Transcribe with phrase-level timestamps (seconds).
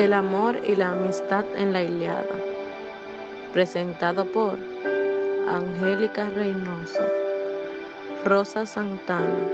[0.00, 2.34] El amor y la amistad en la Iliada.
[3.52, 4.58] Presentado por
[5.46, 7.04] Angélica Reynoso,
[8.24, 9.46] Rosa Santana,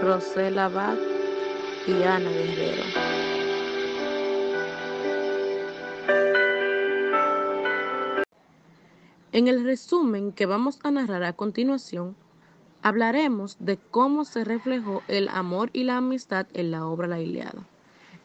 [0.00, 0.98] Rosela Bach
[1.86, 2.84] y Ana Guerrero.
[9.32, 12.16] En el resumen que vamos a narrar a continuación,
[12.80, 17.66] hablaremos de cómo se reflejó el amor y la amistad en la obra La Iliada.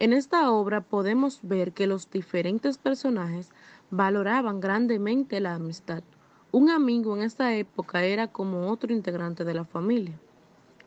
[0.06, 3.50] En esta obra podemos ver que los diferentes personajes
[3.90, 6.04] valoraban grandemente la amistad.
[6.52, 10.20] Un amigo en esta época era como otro integrante de la familia.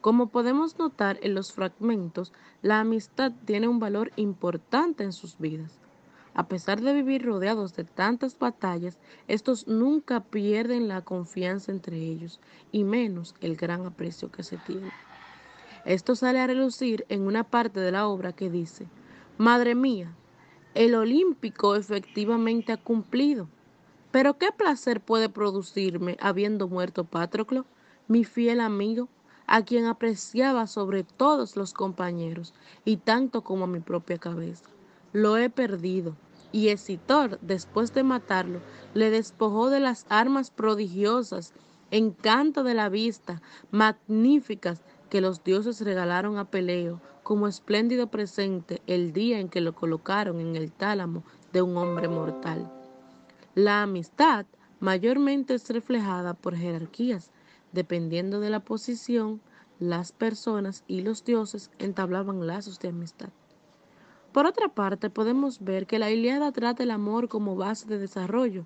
[0.00, 5.80] Como podemos notar en los fragmentos, la amistad tiene un valor importante en sus vidas.
[6.34, 12.38] A pesar de vivir rodeados de tantas batallas, estos nunca pierden la confianza entre ellos
[12.70, 14.92] y menos el gran aprecio que se tiene.
[15.84, 18.86] Esto sale a relucir en una parte de la obra que dice,
[19.38, 20.16] Madre mía,
[20.74, 23.48] el olímpico efectivamente ha cumplido.
[24.10, 27.64] Pero qué placer puede producirme habiendo muerto Patroclo,
[28.08, 29.08] mi fiel amigo,
[29.46, 32.52] a quien apreciaba sobre todos los compañeros
[32.84, 34.64] y tanto como a mi propia cabeza.
[35.12, 36.16] Lo he perdido.
[36.50, 38.60] Y Esitor, después de matarlo,
[38.92, 41.52] le despojó de las armas prodigiosas,
[41.92, 49.12] encanto de la vista, magníficas, que los dioses regalaron a Peleo como espléndido presente el
[49.12, 52.72] día en que lo colocaron en el tálamo de un hombre mortal.
[53.54, 54.46] La amistad
[54.80, 57.30] mayormente es reflejada por jerarquías,
[57.70, 59.42] dependiendo de la posición,
[59.78, 63.28] las personas y los dioses entablaban lazos de amistad.
[64.32, 68.64] Por otra parte, podemos ver que la Iliada trata el amor como base de desarrollo,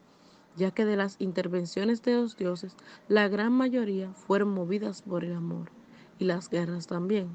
[0.55, 2.77] ya que de las intervenciones de los dioses,
[3.08, 5.72] la gran mayoría fueron movidas por el amor,
[6.20, 7.28] y las guerras también.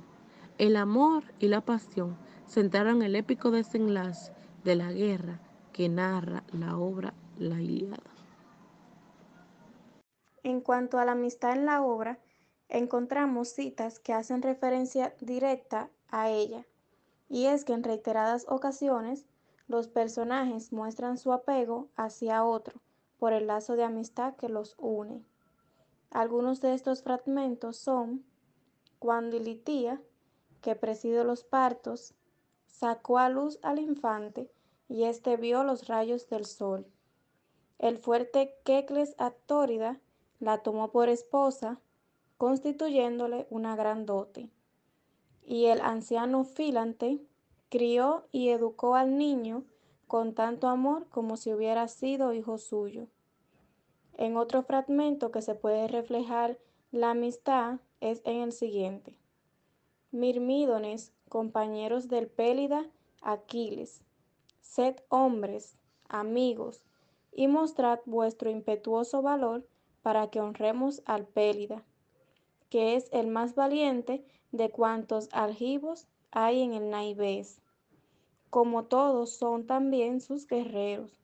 [0.58, 2.18] El amor y la pasión
[2.48, 4.34] centraron el épico desenlace
[4.64, 5.40] de la guerra
[5.72, 8.02] que narra la obra La Ilíada.
[10.42, 12.18] En cuanto a la amistad en la obra,
[12.70, 16.66] encontramos citas que hacen referencia directa a ella,
[17.30, 19.28] y es que en reiteradas ocasiones
[19.68, 22.82] los personajes muestran su apego hacia otro
[23.20, 25.24] por el lazo de amistad que los une.
[26.10, 28.24] Algunos de estos fragmentos son
[28.98, 30.02] cuando Ilitía
[30.68, 32.14] que presidió los partos,
[32.66, 34.52] sacó a luz al infante
[34.90, 36.86] y éste vio los rayos del sol.
[37.80, 40.02] El fuerte Kekles Actórida
[40.42, 41.80] la tomó por esposa,
[42.38, 44.50] constituyéndole una gran dote.
[45.46, 47.22] Y el anciano Filante
[47.70, 49.64] crió y educó al niño
[50.06, 53.08] con tanto amor como si hubiera sido hijo suyo.
[54.18, 56.60] En otro fragmento que se puede reflejar
[56.92, 59.16] la amistad es en el siguiente.
[60.18, 62.90] Mirmídones, compañeros del Pélida
[63.22, 64.02] Aquiles,
[64.62, 65.78] sed hombres,
[66.10, 66.84] amigos,
[67.32, 69.68] y mostrad vuestro impetuoso valor
[70.02, 71.84] para que honremos al Pélida,
[72.72, 77.62] que es el más valiente de cuantos aljibos hay en el Naibés,
[78.50, 81.22] como todos son también sus guerreros,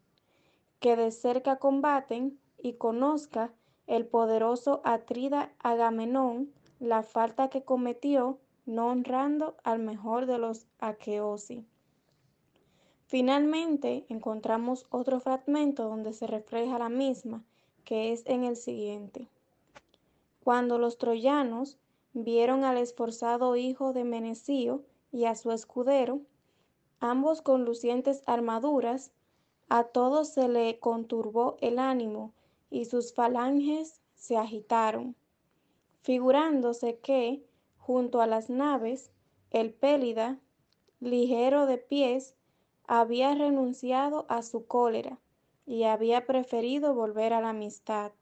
[0.80, 3.52] que de cerca combaten y conozca
[3.88, 11.66] el poderoso Atrida Agamenón la falta que cometió no honrando al mejor de los aqueosi.
[13.08, 17.44] Finalmente, encontramos otro fragmento donde se refleja la misma,
[17.84, 19.28] que es en el siguiente.
[20.44, 21.78] Cuando los troyanos
[22.14, 26.22] vieron al esforzado hijo de Menecio y a su escudero,
[27.00, 29.12] ambos con lucientes armaduras,
[29.70, 32.34] a todos se le conturbó el ánimo
[32.70, 35.16] y sus falanges se agitaron,
[36.02, 37.44] figurándose que,
[37.86, 39.12] Junto a las naves,
[39.52, 40.40] el Pélida,
[41.02, 42.34] ligero de pies,
[42.88, 45.20] había renunciado a su cólera
[45.66, 48.14] y había preferido volver a la amistad.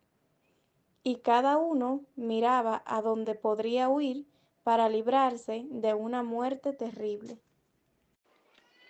[1.04, 4.26] Y cada uno miraba a donde podría huir
[4.64, 7.38] para librarse de una muerte terrible.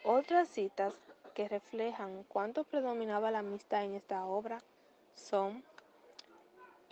[0.05, 0.93] Otras citas
[1.33, 4.63] que reflejan cuánto predominaba la amistad en esta obra
[5.15, 5.65] son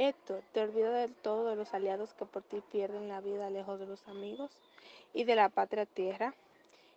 [0.02, 3.82] Héctor, te olvidas del todo de los aliados que por ti pierden la vida lejos
[3.82, 4.50] de los amigos
[5.14, 6.34] y de la patria tierra.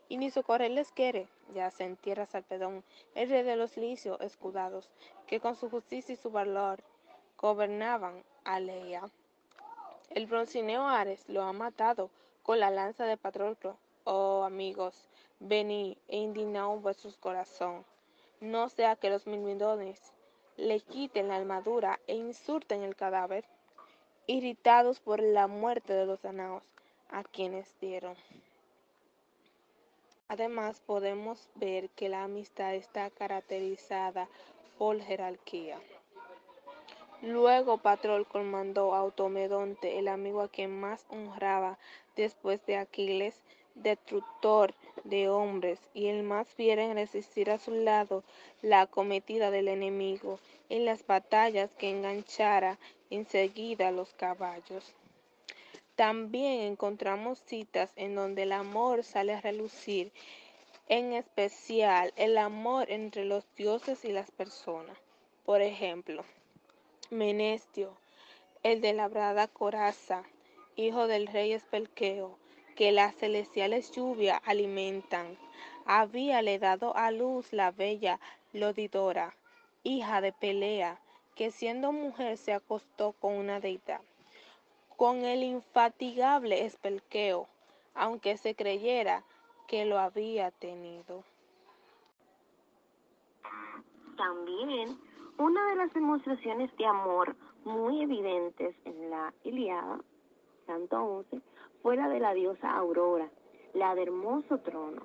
[0.09, 2.85] Y ni socorrerles quiere, ya se entierra Salpedón,
[3.17, 4.89] el rey de los licios escudados,
[5.27, 6.85] que con su justicia y su valor
[7.39, 9.03] gobernaban a Leia.
[10.11, 12.09] El broncineo Ares lo ha matado
[12.45, 13.79] con la lanza de Patroclo.
[14.05, 15.09] Oh amigos,
[15.41, 17.85] venid e indignaos vuestros corazón.
[18.41, 20.13] No sea que los mirmidones
[20.57, 23.45] le quiten la armadura e insulten el cadáver,
[24.27, 26.63] irritados por la muerte de los danaos
[27.11, 28.17] a quienes dieron.
[30.29, 34.29] Además, podemos ver que la amistad está caracterizada
[34.79, 35.79] por jerarquía.
[37.21, 41.79] Luego Patroclo mandó a Automedonte, el amigo a quien más honraba
[42.17, 43.43] después de Aquiles,
[43.75, 48.25] destructor de hombres y el más fiel en resistir a su lado
[48.63, 50.39] la acometida del enemigo
[50.69, 52.79] en las batallas que enganchara
[53.11, 54.95] enseguida los caballos.
[55.97, 60.11] También encontramos citas en donde el amor sale a relucir,
[60.89, 64.97] en especial el amor entre los dioses y las personas.
[65.45, 66.25] Por ejemplo,
[67.11, 67.97] Menestio,
[68.63, 70.23] el de labrada coraza,
[70.77, 72.39] hijo del rey Espelqueo,
[72.83, 75.39] que las celestiales lluvias alimentan,
[75.87, 78.19] habíale dado a luz la bella
[78.53, 79.37] Lodidora,
[79.85, 81.01] hija de Pelea,
[81.37, 84.01] que siendo mujer se acostó con una deidad
[84.97, 87.47] con el infatigable Espelqueo,
[87.95, 89.23] aunque se creyera
[89.69, 91.23] que lo había tenido.
[94.17, 94.99] También
[95.39, 100.01] una de las demostraciones de amor muy evidentes en la Iliada,
[100.67, 101.43] Canto 11,
[101.83, 103.29] fue la de la diosa Aurora,
[103.75, 105.03] la de hermoso trono,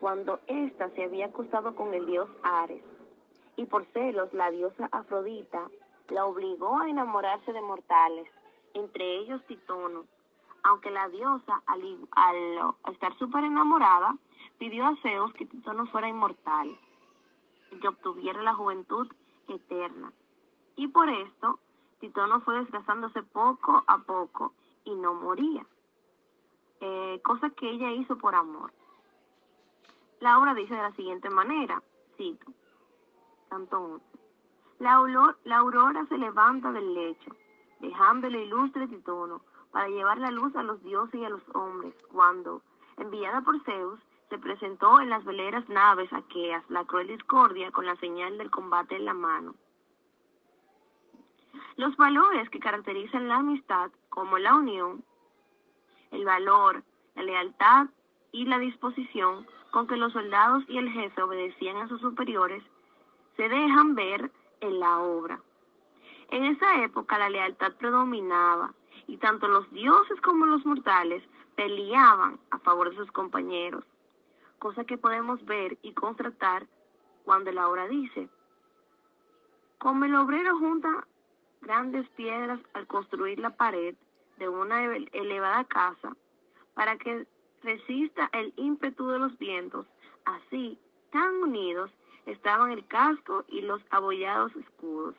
[0.00, 2.82] cuando ésta se había acostado con el dios Ares,
[3.56, 5.68] y por celos la diosa Afrodita
[6.08, 8.28] la obligó a enamorarse de mortales
[8.74, 10.04] entre ellos Titono.
[10.62, 11.82] Aunque la diosa, al,
[12.92, 14.16] estar súper enamorada,
[14.58, 16.76] pidió a Zeus que Titono fuera inmortal
[17.70, 19.08] y obtuviera la juventud
[19.48, 20.12] eterna.
[20.76, 21.58] Y por esto,
[22.00, 24.52] Titono fue desgastándose poco a poco
[24.84, 25.66] y no moría,
[26.80, 28.72] eh, cosa que ella hizo por amor.
[30.20, 31.82] La obra dice de la siguiente manera,
[32.16, 32.52] cito,
[33.48, 34.00] tanto
[34.78, 35.02] la,
[35.44, 37.34] la aurora se levanta del lecho,
[37.80, 39.42] dejando el ilustre Titono
[39.72, 42.62] para llevar la luz a los dioses y a los hombres, cuando,
[42.96, 47.96] enviada por Zeus, se presentó en las veleras naves aqueas la cruel discordia con la
[47.96, 49.54] señal del combate en la mano.
[51.76, 55.04] Los valores que caracterizan la amistad, como la unión,
[56.10, 56.82] el valor,
[57.14, 57.86] la lealtad
[58.32, 62.62] y la disposición con que los soldados y el jefe obedecían a sus superiores,
[63.36, 65.40] se dejan ver en la obra.
[66.30, 68.74] En esa época la lealtad predominaba
[69.06, 71.22] y tanto los dioses como los mortales
[71.56, 73.84] peleaban a favor de sus compañeros,
[74.58, 76.66] cosa que podemos ver y constatar
[77.24, 78.28] cuando la obra dice,
[79.78, 81.06] como el obrero junta
[81.60, 83.94] grandes piedras al construir la pared
[84.38, 86.16] de una elevada casa
[86.74, 87.26] para que
[87.62, 89.86] resista el ímpetu de los vientos,
[90.24, 90.78] así,
[91.10, 91.90] tan unidos,
[92.26, 95.14] estaban el casco y los abollados escudos.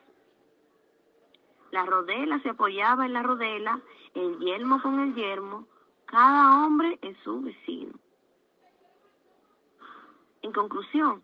[1.70, 3.80] La rodela se apoyaba en la rodela,
[4.14, 5.66] el yermo con el yermo,
[6.06, 7.92] cada hombre en su vecino.
[10.42, 11.22] En conclusión,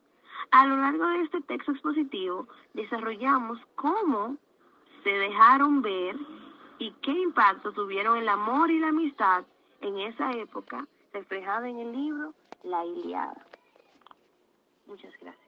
[0.50, 4.36] a lo largo de este texto expositivo desarrollamos cómo
[5.02, 6.16] se dejaron ver
[6.78, 9.44] y qué impacto tuvieron el amor y la amistad
[9.80, 13.46] en esa época reflejada en el libro La Iliada.
[14.86, 15.46] Muchas gracias.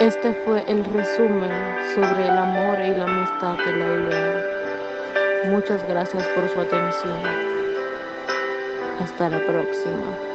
[0.00, 1.52] Este fue el resumen
[1.94, 4.52] sobre el amor y la amistad de la Ilíada.
[5.46, 7.22] Muchas gracias por su atención.
[9.00, 10.31] Hasta la próxima.